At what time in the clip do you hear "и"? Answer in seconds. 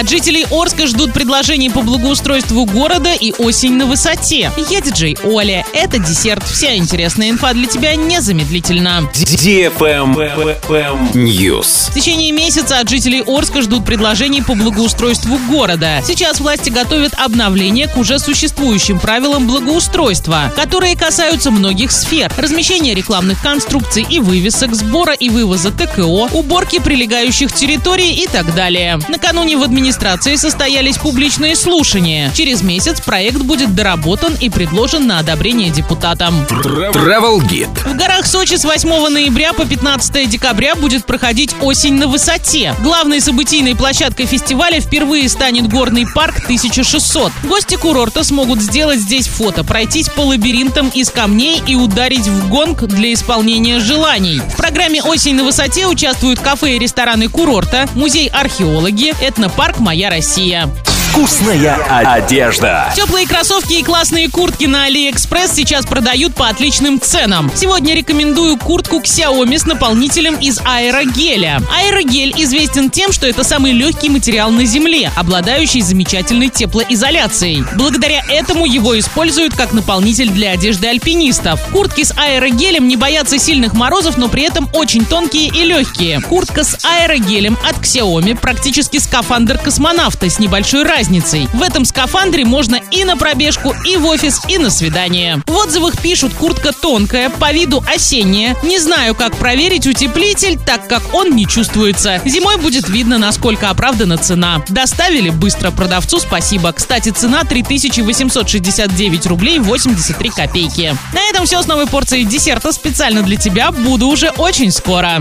3.12-3.32, 24.08-24.18, 25.12-25.28, 28.14-28.26, 34.40-34.48, 51.66-51.74, 56.76-56.78, 63.74-63.82, 85.48-85.64, 92.90-93.04, 93.84-93.96, 94.48-94.58